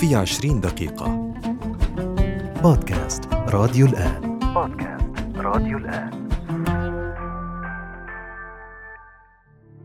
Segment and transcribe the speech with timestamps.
[0.00, 1.32] في عشرين دقيقة.
[2.62, 4.38] بودكاست راديو الآن.
[4.54, 6.28] بودكاست راديو الآن.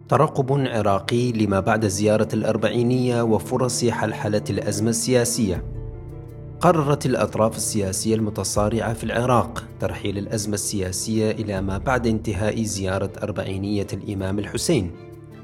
[0.09, 5.63] ترقب عراقي لما بعد زيارة الأربعينية وفرص حلحلة الأزمة السياسية.
[6.59, 13.87] قررت الأطراف السياسية المتصارعة في العراق ترحيل الأزمة السياسية إلى ما بعد انتهاء زيارة أربعينية
[13.93, 14.91] الإمام الحسين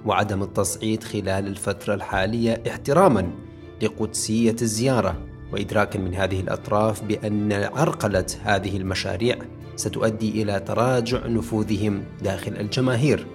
[0.05, 3.50] وعدم التصعيد خلال الفترة الحالية احتراما.
[3.81, 5.17] لقدسية الزيارة
[5.51, 9.37] وإدراكا من هذه الأطراف بأن عرقلة هذه المشاريع
[9.75, 13.27] ستؤدي إلى تراجع نفوذهم داخل الجماهير.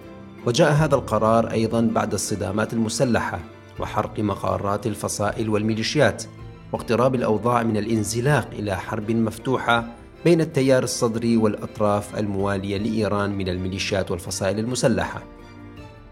[0.47, 3.41] وجاء هذا القرار أيضا بعد الصدامات المسلحة
[3.81, 6.25] وحرق مقارات الفصائل والميليشيات
[6.73, 9.87] واقتراب الأوضاع من الانزلاق إلى حرب مفتوحة
[10.25, 15.23] بين التيار الصدري والأطراف الموالية لإيران من الميليشيات والفصائل المسلحة.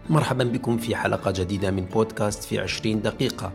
[0.09, 3.51] مرحبا بكم في حلقة جديدة من بودكاست في عشرين دقيقة.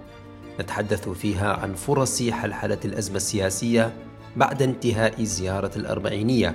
[0.60, 3.92] نتحدث فيها عن فرص حلحلة الأزمة السياسية
[4.36, 6.54] بعد انتهاء زيارة الأربعينية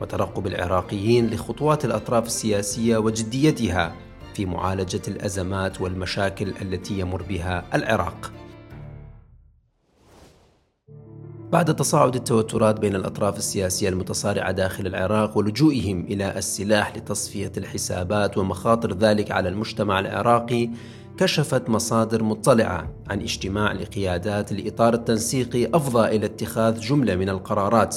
[0.00, 3.94] وترقب العراقيين لخطوات الأطراف السياسية وجديتها
[4.34, 8.32] في معالجة الأزمات والمشاكل التي يمر بها العراق.
[11.52, 18.92] بعد تصاعد التوترات بين الأطراف السياسية المتصارعة داخل العراق ولجوئهم إلى السلاح لتصفية الحسابات ومخاطر
[18.92, 20.70] ذلك على المجتمع العراقي
[21.18, 27.96] كشفت مصادر مطلعة عن اجتماع لقيادات الإطار التنسيقي أفضى إلى اتخاذ جملة من القرارات.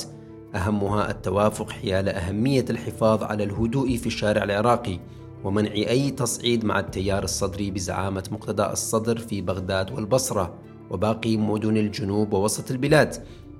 [0.55, 4.99] أهمها التوافق حيال أهمية الحفاظ على الهدوء في الشارع العراقي
[5.43, 10.53] ومنع أي تصعيد مع التيار الصدري بزعامة مقتدى الصدر في بغداد والبصرة
[10.89, 13.15] وباقي مدن الجنوب ووسط البلاد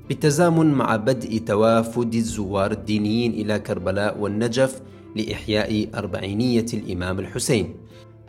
[0.09, 4.81] بالتزامن مع بدء توافد الزوار الدينيين إلى كربلاء والنجف
[5.15, 7.75] لإحياء أربعينية الإمام الحسين.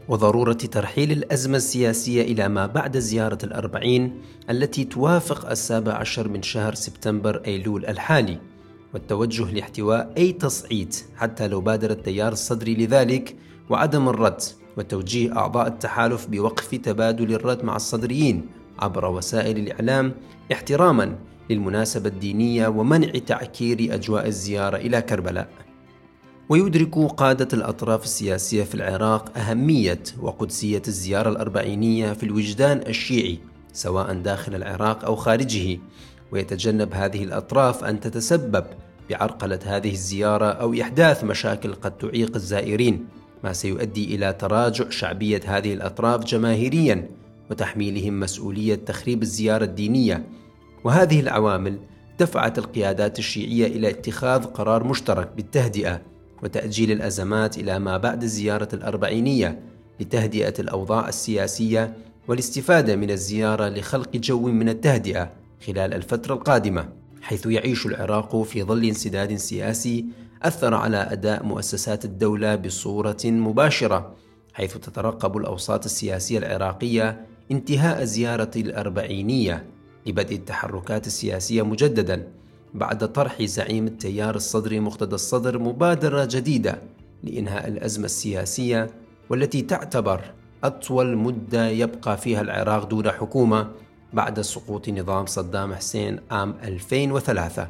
[0.08, 6.74] وضرورة ترحيل الأزمة السياسية إلى ما بعد زيارة الأربعين التي توافق السابع عشر من شهر
[6.74, 8.38] سبتمبر أيلول الحالي
[8.94, 13.36] والتوجه لاحتواء أي تصعيد حتى لو بادر التيار الصدري لذلك
[13.70, 14.42] وعدم الرد
[14.76, 18.46] وتوجيه أعضاء التحالف بوقف تبادل الرد مع الصدريين
[18.78, 20.14] عبر وسائل الإعلام
[20.52, 21.18] احتراما
[21.50, 25.63] للمناسبة الدينية ومنع تعكير أجواء الزيارة إلى كربلاء.
[26.48, 33.38] ويدرك قادة الأطراف السياسية في العراق أهمية وقدسية الزيارة الأربعينية في الوجدان الشيعي
[33.72, 35.78] سواء داخل العراق أو خارجه.
[36.32, 38.64] ويتجنب هذه الأطراف أن تتسبب
[39.10, 43.06] بعرقلة هذه الزيارة أو إحداث مشاكل قد تعيق الزائرين
[43.44, 47.08] ما سيؤدي إلى تراجع شعبية هذه الأطراف جماهيريا
[47.50, 50.28] وتحميلهم مسؤولية تخريب الزيارة الدينية.
[50.84, 51.78] وهذه العوامل
[52.18, 56.13] دفعت القيادات الشيعية إلى اتخاذ قرار مشترك بالتهدئة.
[56.44, 59.60] وتأجيل الأزمات إلى ما بعد الزيارة الأربعينية
[60.00, 61.96] لتهدئة الأوضاع السياسية
[62.28, 65.30] والاستفادة من الزيارة لخلق جو من التهدئة
[65.66, 66.88] خلال الفترة القادمة
[67.22, 70.04] حيث يعيش العراق في ظل انسداد سياسي
[70.42, 74.14] أثر على أداء مؤسسات الدولة بصورة مباشرة
[74.54, 79.64] حيث تترقب الأوساط السياسية العراقية انتهاء زيارة الأربعينية
[80.06, 82.26] لبدء التحركات السياسية مجددا.
[82.74, 86.78] بعد طرح زعيم التيار الصدري مقتدى الصدر مبادرة جديدة
[87.22, 88.90] لإنهاء الأزمة السياسية
[89.30, 90.20] والتي تعتبر
[90.64, 93.68] أطول مدة يبقى فيها العراق دون حكومة
[94.12, 97.68] بعد سقوط نظام صدام حسين عام 2003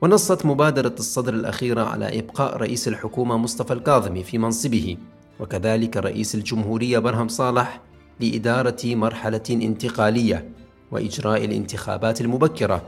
[0.00, 4.96] ونصت مبادرة الصدر الأخيرة على إبقاء رئيس الحكومة مصطفى الكاظمي في منصبه
[5.40, 7.80] وكذلك رئيس الجمهورية برهم صالح
[8.20, 10.48] لإدارة مرحلة انتقالية
[10.90, 12.82] وإجراء الانتخابات المبكرة.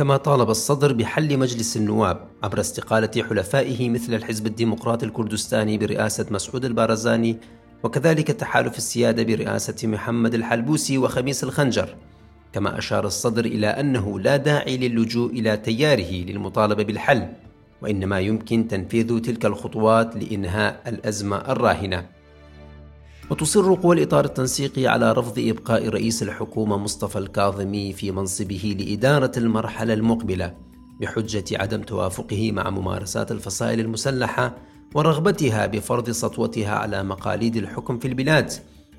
[0.00, 6.64] كما طالب الصدر بحل مجلس النواب عبر استقالة حلفائه مثل الحزب الديمقراطي الكردستاني برئاسة مسعود
[6.64, 7.36] البارزاني
[7.82, 11.96] وكذلك تحالف السيادة برئاسة محمد الحلبوسي وخميس الخنجر.
[12.52, 17.28] كما أشار الصدر إلى أنه لا داعي للجوء إلى تياره للمطالبة بالحل
[17.82, 22.06] وإنما يمكن تنفيذ تلك الخطوات لإنهاء الأزمة الراهنة.
[23.30, 29.94] وتصر قوى الإطار التنسيقي على رفض إبقاء رئيس الحكومة مصطفى الكاظمي في منصبه لإدارة المرحلة
[29.94, 30.54] المقبلة
[31.00, 34.56] بحجة عدم توافقه مع ممارسات الفصائل المسلحة
[34.94, 38.52] ورغبتها بفرض سطوتها على مقاليد الحكم في البلاد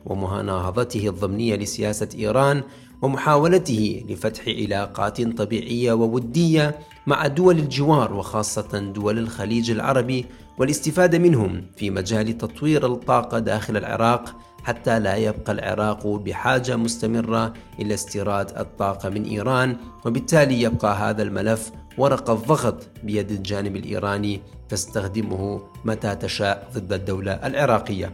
[0.05, 2.63] ومناهضته الضمنية لسياسة إيران
[3.01, 10.25] ومحاولته لفتح علاقات طبيعية وودية مع دول الجوار وخاصة دول الخليج العربي
[10.61, 17.93] والاستفادة منهم في مجال تطوير الطاقة داخل العراق حتى لا يبقى العراق بحاجة مستمرة إلى
[17.93, 26.15] استيراد الطاقة من إيران وبالتالي يبقى هذا الملف ورقة ضغط بيد الجانب الإيراني تستخدمه متى
[26.15, 28.11] تشاء ضد الدولة العراقية.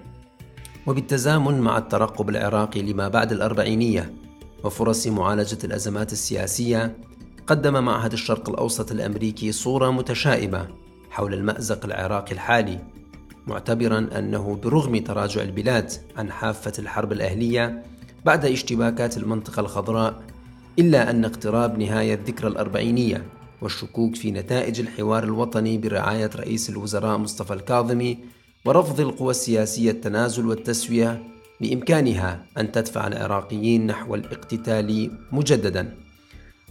[0.88, 4.14] وبالتزامن مع الترقب العراقي لما بعد الأربعينية
[4.64, 6.98] وفرص معالجة الأزمات السياسية
[7.48, 10.87] قدم معهد الشرق الأوسط الأمريكي صورة متشائمة
[11.18, 12.80] حول المأزق العراقي الحالي
[13.48, 17.84] معتبرا أنه برغم تراجع البلاد عن حافة الحرب الأهلية
[18.26, 20.22] بعد اشتباكات المنطقة الخضراء
[20.80, 23.26] إلا أن اقتراب نهاية الذكرى الأربعينية
[23.62, 28.18] والشكوك في نتائج الحوار الوطني برعاية رئيس الوزراء مصطفى الكاظمي
[28.66, 31.24] ورفض القوى السياسية التنازل والتسوية
[31.62, 35.96] بإمكانها أن تدفع العراقيين نحو الاقتتال مجددا.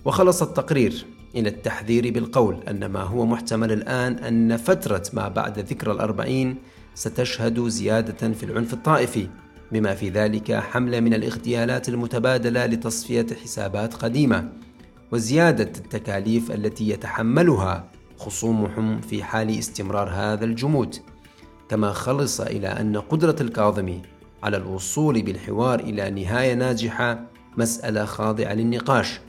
[0.05, 1.07] وخلص التقرير.
[1.35, 6.57] إلى التحذير بالقول أن ما هو محتمل الآن أن فترة ما بعد ذكرى الأربعين
[6.95, 9.29] ستشهد زيادة في العنف الطائفي
[9.73, 14.53] بما في ذلك حملة من الاغتيالات المتبادلة لتصفية حسابات قديمة
[15.13, 17.85] وزيادة التكاليف التي يتحملها
[18.19, 20.97] خصومهم في حال استمرار هذا الجمود.
[21.69, 24.03] كما خلص إلى أن قدرة الكاظمي
[24.43, 27.21] على الوصول بالحوار إلى نهاية ناجحة
[27.57, 29.21] مسألة خاضعة للنقاش.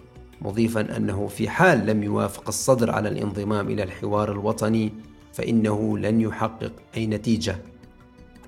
[0.41, 4.93] مضيفا أنه في حال لم يوافق الصدر على الانضمام إلى الحوار الوطني
[5.33, 7.57] فإنه لن يحقق أي نتيجة.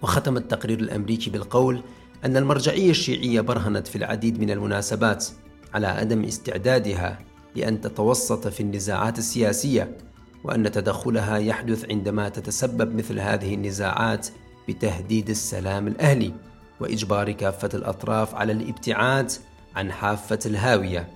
[0.02, 1.82] وختم التقرير الأمريكي بالقول
[2.26, 5.26] أن المرجعية الشيعية برهنت في العديد من المناسبات
[5.74, 7.20] على عدم استعدادها
[7.56, 9.98] لأن تتوسط في النزاعات السياسية
[10.44, 14.28] وأن تدخلها يحدث عندما تتسبب مثل هذه النزاعات
[14.68, 16.34] بتهديد السلام الأهلي
[16.80, 19.32] وإجبار كافة الأطراف على الابتعاد
[19.76, 21.08] عن حافة الهاوية.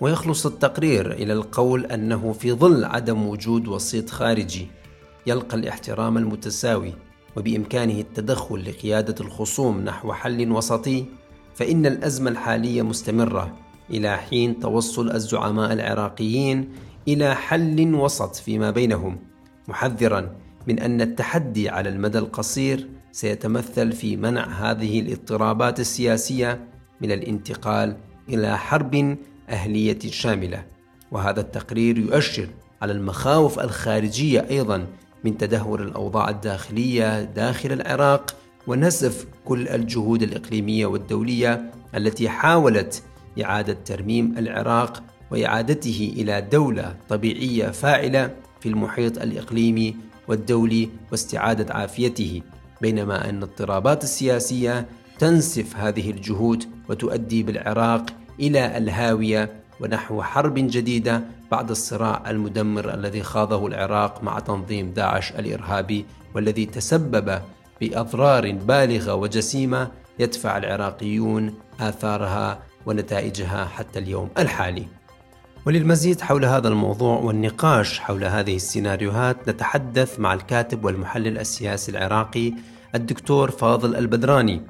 [0.00, 4.66] ويخلص التقرير إلى القول أنه في ظل عدم وجود وسيط خارجي
[5.26, 6.94] يلقى الاحترام المتساوي
[7.36, 11.04] وبإمكانه التدخل لقيادة الخصوم نحو حل وسطي
[11.54, 13.56] فإن الأزمة الحالية مستمرة
[13.90, 16.68] إلى حين توصل الزعماء العراقيين
[17.08, 19.18] إلى حل وسط فيما بينهم
[19.68, 20.36] محذرا
[20.68, 26.68] من أن التحدي على المدى القصير سيتمثل في منع هذه الاضطرابات السياسية
[27.00, 27.96] من الانتقال
[28.28, 29.16] إلى حرب
[29.50, 30.64] أهلية شاملة
[31.10, 32.48] وهذا التقرير يؤشر
[32.82, 34.86] على المخاوف الخارجية أيضا
[35.24, 38.36] من تدهور الأوضاع الداخلية داخل العراق
[38.66, 43.02] ونسف كل الجهود الإقليمية والدولية التي حاولت
[43.42, 48.30] إعادة ترميم العراق وإعادته إلى دولة طبيعية فاعلة
[48.60, 49.96] في المحيط الإقليمي
[50.28, 52.42] والدولي واستعادة عافيته.
[52.80, 54.86] بينما أن الاضطرابات السياسية
[55.18, 58.06] تنسف هذه الجهود وتؤدي بالعراق
[58.40, 66.06] إلى الهاوية ونحو حرب جديدة بعد الصراع المدمر الذي خاضه العراق مع تنظيم داعش الإرهابي
[66.34, 67.40] والذي تسبب
[67.80, 74.86] بأضرار بالغة وجسيمة يدفع العراقيون آثارها ونتائجها حتى اليوم الحالي.
[75.66, 82.52] وللمزيد حول هذا الموضوع والنقاش حول هذه السيناريوهات نتحدث مع الكاتب والمحلل السياسي العراقي
[82.94, 84.62] الدكتور فاضل البدراني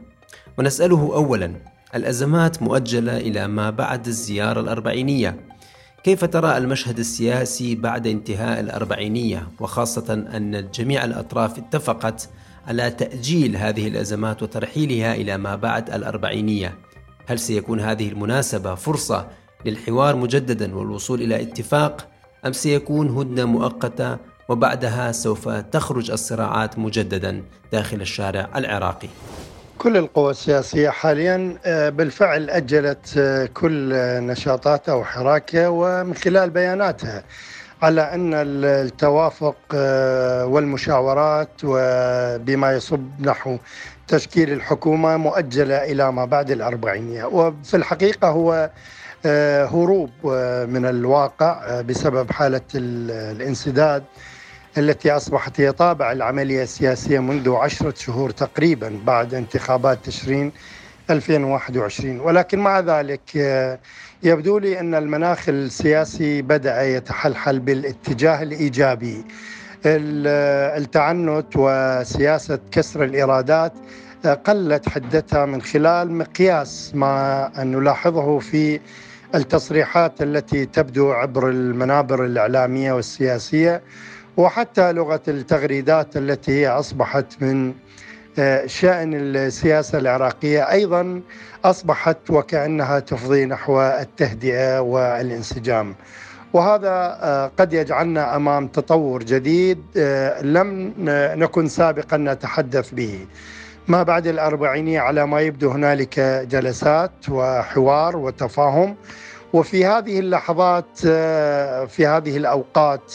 [0.59, 5.41] ونسأله أولا الأزمات مؤجلة إلى ما بعد الزيارة الأربعينية.
[6.05, 12.29] كيف ترى المشهد السياسي بعد انتهاء الأربعينية؟ وخاصة أن جميع الأطراف اتفقت
[12.67, 16.75] على تأجيل هذه الأزمات وترحيلها إلى ما بعد الأربعينية.
[17.27, 19.29] هل سيكون هذه المناسبة فرصة
[19.65, 22.09] للحوار مجددا والوصول إلى اتفاق
[22.47, 29.09] أم سيكون هدنة مؤقتة وبعدها سوف تخرج الصراعات مجددا داخل الشارع العراقي؟
[29.81, 33.93] كل القوى السياسية حاليا آه، بالفعل أجلت آه، كل
[34.27, 37.25] نشاطاتها وحراكها ومن خلال بياناتها
[37.83, 38.31] على أن
[38.65, 43.57] التوافق آه، والمشاورات وبما يصب نحو
[44.09, 48.71] تشكيل الحكومة مؤجلة إلى ما بعد الأربعينية وفي الحقيقة هو
[49.73, 50.11] هروب
[50.69, 54.05] من الواقع بسبب حالة الانسداد
[54.79, 60.53] التي أصبحت هي طابع العملية السياسية منذ عشرة شهور تقريبا بعد انتخابات تشرين
[61.11, 63.79] 2021 ولكن مع ذلك آه،
[64.23, 69.25] يبدو لي أن المناخ السياسي بدأ يتحلحل بالاتجاه الإيجابي.
[69.87, 73.73] التعنت وسياسة كسر الإيرادات
[74.25, 78.81] آه، قلت حدتها من خلال مقياس ما نلاحظه في
[79.35, 83.83] التصريحات التي تبدو عبر المنابر الإعلامية والسياسية.
[84.37, 87.75] وحتى لغة التغريدات التي هي أصبحت من
[88.39, 91.21] آه، شأن السياسة العراقية أيضا
[91.65, 95.95] أصبحت وكأنها تفضي نحو التهدئة والانسجام.
[96.53, 100.95] وهذا آه، قد يجعلنا أمام تطور جديد آه، لم
[101.43, 103.27] نكن سابقا نتحدث به.
[103.89, 106.21] ما بعد الأربعينية على ما يبدو هنالك
[106.51, 108.97] جلسات وحوار وتفاهم.
[109.53, 110.99] وفي هذه اللحظات
[111.89, 113.15] في هذه الأوقات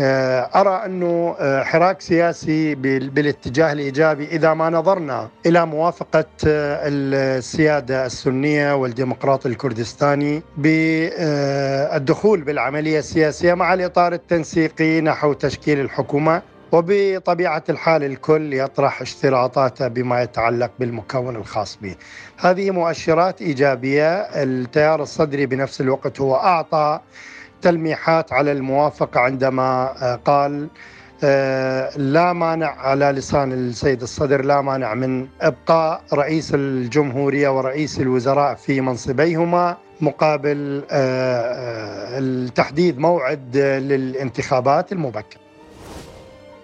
[0.00, 8.06] آه، أرى أنه آه، حراك سياسي بالاتجاه الإيجابي إذا ما نظرنا إلى موافقة آه، السيادة
[8.06, 18.54] السنية والديمقراط الكردستاني بالدخول بالعملية السياسية مع الإطار التنسيقي نحو تشكيل الحكومة وبطبيعة الحال الكل
[18.54, 21.94] يطرح اشتراطاته بما يتعلق بالمكون الخاص به.
[22.36, 27.00] هذه مؤشرات إيجابية التيار الصدري بنفس الوقت هو أعطى
[27.62, 30.68] تلميحات على الموافقة عندما آه، قال
[31.24, 38.54] آه، لا مانع على لسان السيد الصدر لا مانع من إبقاء رئيس الجمهورية ورئيس الوزراء
[38.54, 45.40] في منصبيهما مقابل آه، التحديد موعد للانتخابات المبكره.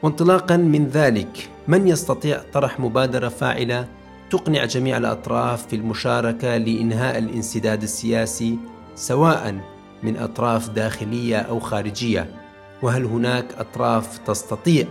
[0.02, 3.86] وانطلاقا من ذلك من يستطيع طرح مبادرة فاعلة
[4.30, 8.58] تقنع جميع الأطراف في المشاركة لإنهاء الانسداد السياسي
[8.94, 9.54] سواء
[10.02, 12.26] من أطراف داخلية أو خارجية
[12.82, 14.86] وهل هناك أطراف تستطيع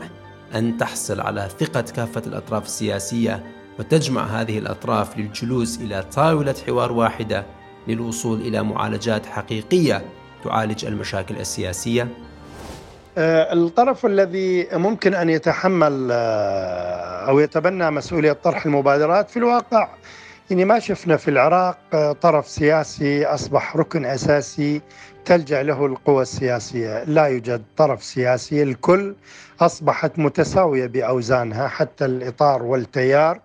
[0.56, 3.44] أن تحصل على ثقة كافة الأطراف السياسية
[3.80, 7.46] وتجمع هذه الأطراف للجلوس إلى طاولة حوار واحدة
[7.88, 10.06] للوصول إلى معالجات حقيقية
[10.44, 12.08] تعالج المشاكل السياسية؟
[13.18, 19.90] آه، الطرف الذي ممكن أن يتحمل آه، أو يتبنى مسؤولية طرح المبادرات في الواقع
[20.52, 24.82] يعني ما شفنا في العراق آه، طرف سياسي أصبح ركن أساسي
[25.26, 29.16] تلجأ له القوى السياسية، لا يوجد طرف سياسي، الكل
[29.62, 33.40] أصبحت متساوية بأوزانها حتى الإطار والتيار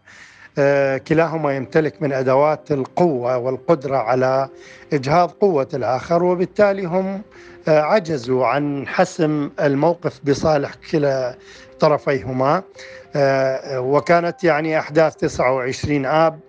[0.58, 4.48] آه، كلاهما يمتلك من أدوات القوة والقدرة على
[4.92, 7.22] إجهاض قوة الآخر وبالتالي هم
[7.68, 11.38] آه، عجزوا عن حسم الموقف بصالح كلا
[11.80, 12.62] طرفيهما.
[13.72, 16.40] وكانت يعني أحداث 29 آب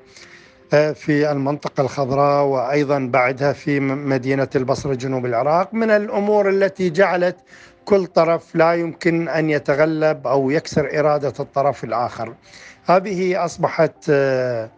[0.70, 7.36] في المنطقة الخضراء وأيضا بعدها في مدينة البصرة جنوب العراق من الأمور التي جعلت
[7.86, 12.34] كل طرف لا يمكن أن يتغلب أو يكسر إرادة الطرف الآخر.
[12.86, 14.70] هذه أصبحت آه،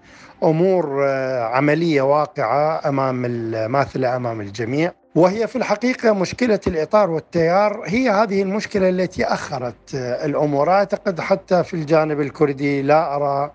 [0.43, 4.91] أمور آه، عملية واقعة أمام الماثلة أمام الجميع.
[5.15, 10.69] وهي في الحقيقة مشكلة الإطار والتيار هي هذه المشكلة التي أخرت آه، الأمور.
[10.71, 13.51] أعتقد حتى في الجانب الكردي لا آه،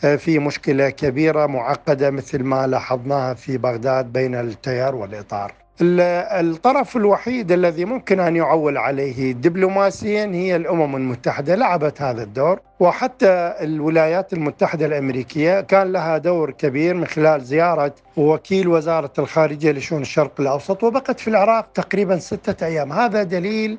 [0.00, 5.52] في مشكلة كبيرة معقدة مثل ما لاحظناها في بغداد بين التيار والإطار.
[5.80, 12.60] الطرف الوحيد الذي ممكن أن يعول عليه دبلوماسيا هي الأمم المتحدة لعبت هذا الدور.
[12.80, 20.02] وحتى الولايات المتحدة الأمريكية كان لها دور كبير من خلال زيارة وكيل وزارة الخارجية لشؤون
[20.02, 22.92] الشرق الأوسط وبقت في العراق تقريبا ستة أيام.
[22.92, 23.78] هذا دليل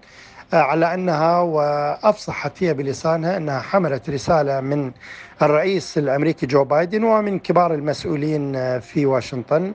[0.54, 4.92] على أنها وأفصحت هي بلسانها أنها حملت رسالة من
[5.42, 9.74] الرئيس الأمريكي جو بايدن ومن كبار المسؤولين في واشنطن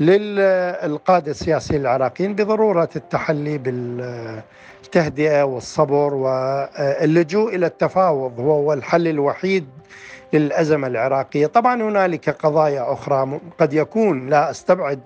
[0.00, 9.66] للقاده السياسيين العراقيين بضرورة التحلي بالتهدئة والصبر واللجوء إلى التفاوض هو الحل الوحيد
[10.32, 15.00] للأزمة العراقية، طبعا هنالك قضايا أخرى قد يكون لا أستبعد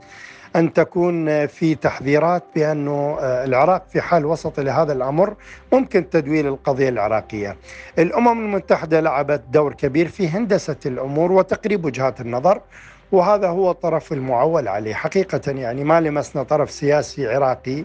[0.56, 5.34] أن تكون في تحذيرات بأنه آه، العراق في حال وسط لهذا الأمر
[5.72, 7.56] ممكن تدويل القضية العراقية.
[7.98, 12.60] الأمم المتحدة لعبت دور كبير في هندسة الأمور وتقريب وجهات النظر
[13.12, 14.94] وهذا هو الطرف المعول عليه.
[14.94, 17.84] حقيقة يعني ما لمسنا طرف سياسي عراقي.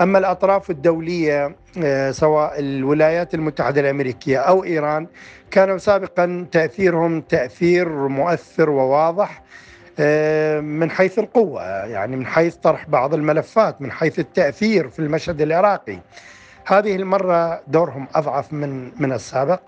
[0.00, 5.06] أما الأطراف الدولية آه، سواء الولايات المتحدة الأمريكية أو إيران
[5.50, 9.42] كانوا سابقا تأثيرهم تأثير مؤثر وواضح.
[10.60, 15.98] من حيث القوة يعني من حيث طرح بعض الملفات من حيث التأثير في المشهد العراقي.
[16.66, 19.60] هذه المرة دورهم أضعف من من السابق.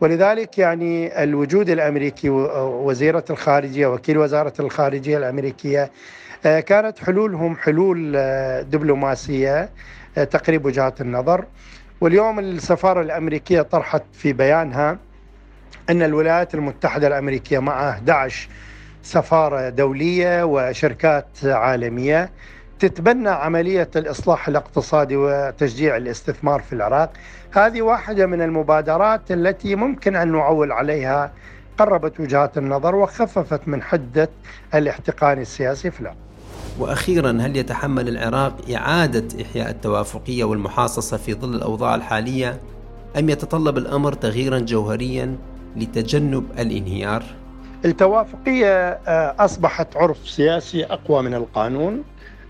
[0.00, 5.90] ولذلك يعني الوجود الأمريكي وزيرة الخارجية وكيل وزارة الخارجية الأمريكية
[6.46, 9.68] آه، كانت حلولهم حلول آه، دبلوماسية
[10.14, 11.44] تقريب وجهات النظر.
[12.00, 14.98] واليوم السفارة الأمريكية طرحت في بيانها
[15.90, 18.48] أن الولايات المتحدة الأمريكية مع 11
[19.04, 22.30] سفارة دولية وشركات عالمية
[22.78, 27.12] تتبنى عملية الإصلاح الاقتصادي وتشجيع الاستثمار في العراق.
[27.50, 31.32] هذه واحدة من المبادرات التي ممكن أن نعول عليها
[31.78, 34.28] قربت وجهات النظر وخففت من حدة
[34.74, 36.16] الاحتقان السياسي في العراق.
[36.78, 42.60] وأخيرا هل يتحمل العراق إعادة إحياء التوافقية والمحاصصة في ظل الأوضاع الحالية؟
[43.18, 45.36] أم يتطلب الأمر تغييرا جوهريا
[45.76, 47.24] لتجنب الانهيار؟
[47.84, 52.04] التوافقية آه، أصبحت عرف سياسي أقوى من القانون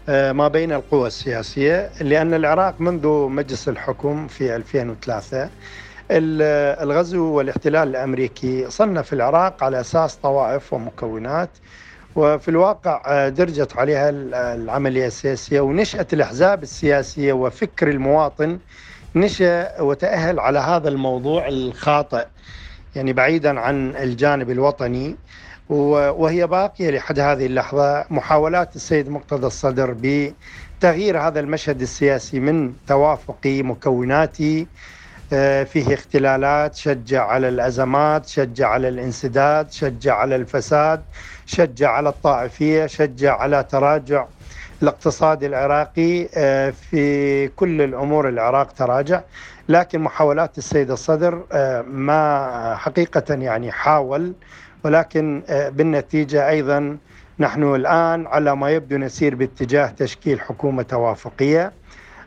[0.09, 5.50] آه، ما بين القوى السياسية لأن العراق منذ مجلس الحكم في 2003
[6.11, 11.50] الغزو والاحتلال الأمريكي صنف العراق على أساس طوائف ومكونات
[12.17, 14.11] وفي الواقع آه، درجت عليها
[14.55, 18.59] العملية السياسية ونشأة الأحزاب السياسية وفكر المواطن
[19.14, 22.26] نشأ وتأهل على هذا الموضوع الخاطئ.
[22.97, 25.17] يعني بعيدا عن الجانب الوطني
[25.69, 33.63] وهي باقية لحد هذه اللحظة محاولات السيد مقتدى الصدر بتغيير هذا المشهد السياسي من توافقي
[33.63, 34.67] مكوناتي
[35.33, 41.03] آه، فيه اختلالات شجع على الأزمات شجع على الانسداد شجع على الفساد
[41.47, 44.27] شجع على الطائفية شجع على تراجع
[44.83, 49.21] الاقتصاد العراقي آه، في كل الأمور العراق تراجع.
[49.68, 54.33] لكن محاولات السيد الصدر آه، ما حقيقة يعني حاول
[54.85, 56.99] ولكن بالنتيجة أيضا
[57.38, 61.73] نحن الآن على ما يبدو نسير باتجاه تشكيل حكومة توافقية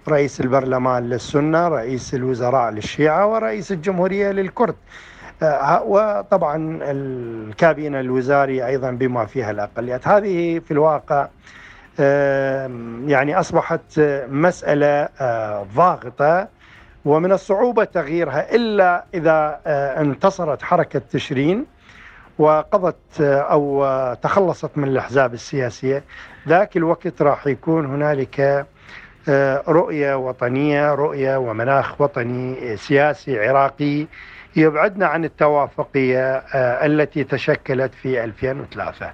[0.08, 4.76] رئيس البرلمان للسنة رئيس الوزراء للشيعة ورئيس الجمهورية للكرد.
[5.44, 10.08] آه، وطبعا الكابينة الوزاري أيضا بما فيها الأقليات.
[10.08, 11.28] هذه في الواقع
[13.08, 16.48] يعني أصبحت مسألة آه، ضاغطة
[17.08, 21.66] ومن الصعوبة تغييرها إلا إذا آه، انتصرت حركة تشرين
[22.40, 23.86] وقضت أو
[24.22, 26.04] تخلصت من الأحزاب السياسية.
[26.48, 28.66] ذاك الوقت راح يكون هنالك
[29.30, 34.08] آه، رؤية وطنية رؤية ومناخ وطني سياسي عراقي
[34.56, 39.12] يبعدنا عن التوافقية آه، التي تشكلت في 2003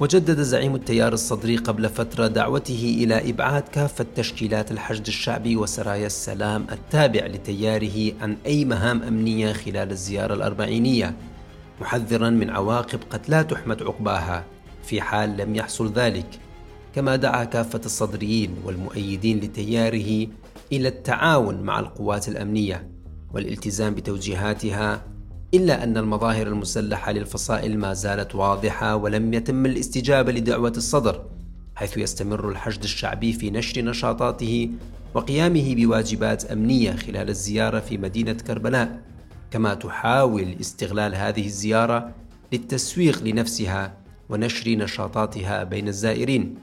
[0.00, 6.66] وجدد زعيم التيار الصدري قبل فترة دعوته إلى إبعاد كافة تشكيلات الحشد الشعبي وسرايا السلام
[6.72, 11.16] التابع لتياره عن أي مهام أمنية خلال الزيارة الأربعينية
[11.80, 14.44] محذرا من عواقب قد لا تحمد عقباها.
[14.84, 16.26] في حال لم يحصل ذلك
[16.94, 20.26] كما دعا كافة الصدريين والمؤيدين لتياره
[20.72, 22.90] إلى التعاون مع القوات الأمنية
[23.34, 25.02] والالتزام بتوجيهاتها
[25.54, 31.24] إلا أن المظاهر المسلحة للفصائل ما زالت واضحة ولم يتم الاستجابة لدعوة الصدر
[31.74, 34.70] حيث يستمر الحشد الشعبي في نشر نشاطاته
[35.14, 39.00] وقيامه بواجبات أمنية خلال الزيارة في مدينة كربلاء.
[39.50, 42.12] كما تحاول استغلال هذه الزيارة
[42.52, 43.96] للتسويق لنفسها
[44.28, 46.54] ونشر نشاطاتها بين الزائرين.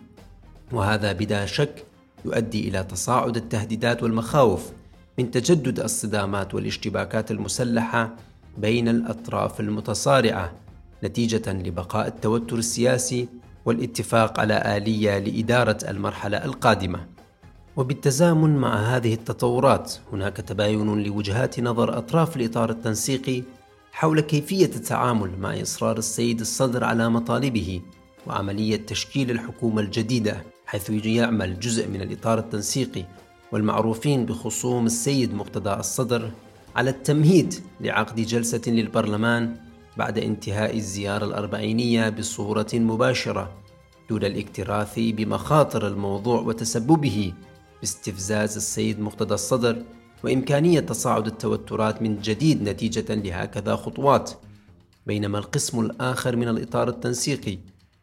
[0.71, 1.85] وهذا بلا شك
[2.25, 4.71] يؤدي إلى تصاعد التهديدات والمخاوف
[5.19, 8.15] من تجدد الصدامات والاشتباكات المسلحة
[8.57, 10.51] بين الأطراف المتصارعة
[11.03, 13.27] نتيجة لبقاء التوتر السياسي
[13.65, 17.17] والاتفاق على آلية لإدارة المرحلة القادمة.
[17.77, 23.43] وبالتزامن مع هذه التطورات هناك تباين لوجهات نظر أطراف الإطار التنسيقي
[23.91, 27.81] حول كيفية التعامل مع إصرار السيد الصدر على مطالبه
[28.27, 33.05] وعملية تشكيل الحكومة الجديدة حيث يعمل جزء من الإطار التنسيقي
[33.51, 36.31] والمعروفين بخصوم السيد مقتدى الصدر
[36.77, 39.55] على التمهيد لعقد جلسة للبرلمان
[39.97, 43.63] بعد انتهاء الزيارة الأربعينية بصورة مباشرة
[44.09, 47.33] دون الاكتراث بمخاطر الموضوع وتسببه
[47.81, 49.83] باستفزاز السيد مقتدى الصدر
[50.23, 54.31] وإمكانية تصاعد التوترات من جديد نتيجة لهكذا خطوات
[55.07, 57.57] بينما القسم الآخر من الإطار التنسيقي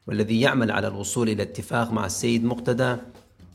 [0.07, 2.97] والذي يعمل على الوصول إلى اتفاق مع السيد مقتدى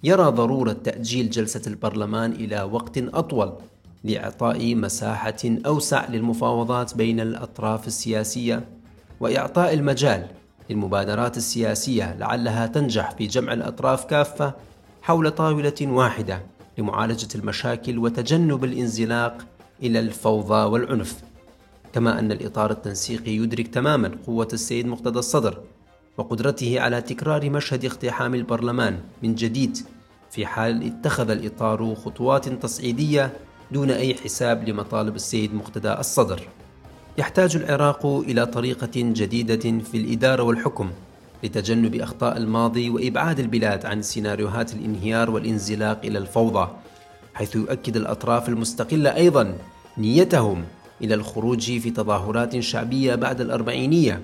[0.04, 3.58] يرى ضرورة تأجيل جلسة البرلمان إلى وقت أطول
[4.04, 8.66] لإعطاء مساحة أوسع للمفاوضات بين الأطراف السياسية
[9.20, 10.28] وإعطاء المجال
[10.70, 14.54] للمبادرات السياسية لعلها تنجح في جمع الأطراف كافة
[15.02, 16.42] حول طاولة واحدة
[16.78, 19.38] لمعالجة المشاكل وتجنب الانزلاق
[19.84, 21.24] إلى الفوضى والعنف.
[21.94, 25.62] كما أن الإطار التنسيقي يدرك تماما قوة السيد مقتدى الصدر
[26.18, 29.78] وقدرته على تكرار مشهد اقتحام البرلمان من جديد
[30.32, 33.34] في حال اتخذ الإطار خطوات تصعيدية
[33.72, 36.42] دون أي حساب لمطالب السيد مقتدى الصدر.
[37.18, 40.90] يحتاج العراق إلى طريقة جديدة في الإدارة والحكم
[41.44, 46.70] لتجنب أخطاء الماضي وإبعاد البلاد عن سيناريوهات الانهيار والانزلاق إلى الفوضى،
[47.34, 49.56] حيث يؤكد الأطراف المستقلة أيضا
[49.98, 50.64] نيتهم
[51.02, 54.22] إلى الخروج في تظاهرات شعبية بعد الأربعينية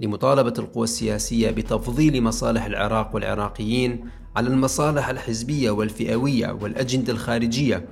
[0.00, 4.04] لمطالبة القوى السياسية بتفضيل مصالح العراق والعراقيين
[4.36, 7.84] على المصالح الحزبية والفئوية والأجندة الخارجية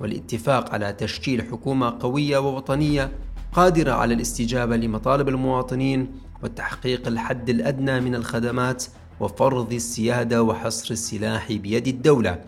[0.00, 3.12] والاتفاق على تشكيل حكومة قوية ووطنية
[3.52, 8.84] قادرة على الاستجابة لمطالب المواطنين وتحقيق الحد الأدنى من الخدمات
[9.20, 12.40] وفرض السيادة وحصر السلاح بيد الدولة.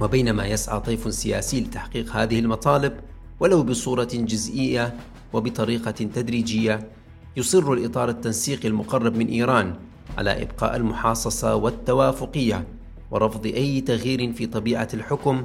[0.00, 2.92] وبينما يسعى طيف سياسي لتحقيق هذه المطالب
[3.40, 4.94] ولو بصورة جزئية
[5.32, 6.88] وبطريقة تدريجية
[7.36, 9.74] يصر الإطار التنسيقي المقرب من إيران
[10.18, 12.66] على إبقاء المحاصصة والتوافقية
[13.10, 15.42] ورفض أي تغيير في طبيعة الحكم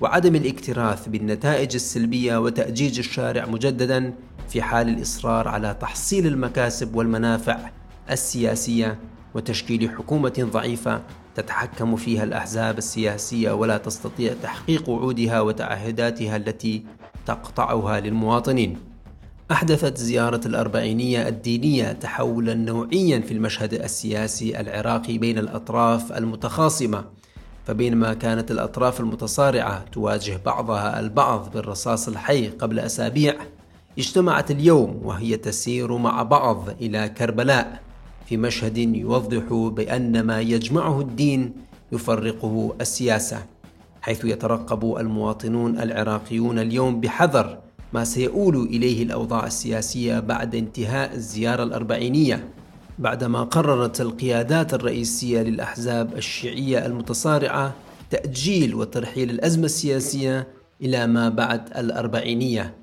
[0.00, 4.14] وعدم الاكتراث بالنتائج السلبية وتأجيج الشارع مجددا
[4.48, 7.58] في حال الإصرار على تحصيل المكاسب والمنافع
[8.10, 8.98] السياسية
[9.34, 11.02] وتشكيل حكومة ضعيفة
[11.34, 16.84] تتحكم فيها الأحزاب السياسية ولا تستطيع تحقيق وعودها وتعهداتها التي
[17.26, 18.78] تقطعها للمواطنين.
[19.50, 27.04] أحدثت زيارة الأربعينية الدينية تحولا نوعيا في المشهد السياسي العراقي بين الأطراف المتخاصمة
[27.70, 33.34] فبينما كانت الأطراف المتصارعة تواجه بعضها البعض بالرصاص الحي قبل أسابيع
[33.98, 37.80] اجتمعت اليوم وهي تسير مع بعض إلى كربلاء
[38.26, 41.52] في مشهد يوضح بأن ما يجمعه الدين
[41.92, 43.46] يفرقه السياسة
[44.02, 47.58] حيث يترقب المواطنون العراقيون اليوم بحذر
[47.92, 52.48] ما سيؤول إليه الأوضاع السياسية بعد انتهاء الزيارة الأربعينية.
[53.00, 57.74] بعدما قررت القيادات الرئيسية للأحزاب الشيعية المتصارعة
[58.10, 60.48] تأجيل وترحيل الأزمة السياسية
[60.82, 62.74] إلى ما بعد الأربعينية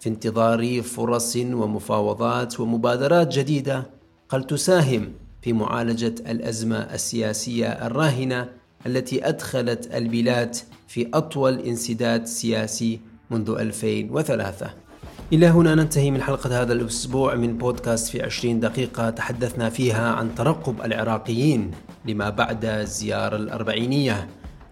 [0.00, 3.86] في انتظار فرص ومفاوضات ومبادرات جديدة
[4.28, 5.12] قد تساهم
[5.42, 8.48] في معالجة الأزمة السياسية الراهنة
[8.86, 10.56] التي أدخلت البلاد
[10.88, 14.85] في أطول انسداد سياسي منذ 2003
[15.32, 20.34] إلى هنا ننتهي من حلقة هذا الأسبوع من بودكاست في 20 دقيقة تحدثنا فيها عن
[20.34, 21.70] ترقب العراقيين
[22.04, 24.28] لما بعد الزيارة الأربعينية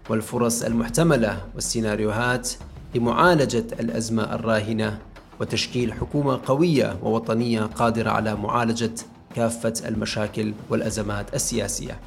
[0.09, 2.49] والفرص المحتملة والسيناريوهات
[2.95, 4.99] لمعالجة الأزمة الراهنة
[5.39, 8.95] وتشكيل حكومة قوية ووطنية قادرة على معالجة
[9.35, 11.99] كافة المشاكل والأزمات السياسية.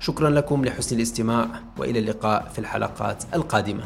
[0.00, 1.48] شكرا لكم لحسن الاستماع
[1.78, 3.82] وإلى اللقاء في الحلقات القادمة